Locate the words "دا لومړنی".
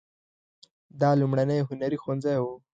1.01-1.59